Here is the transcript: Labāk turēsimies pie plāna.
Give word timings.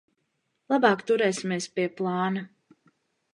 Labāk 0.73 1.03
turēsimies 1.11 1.67
pie 1.77 1.87
plāna. 2.01 2.45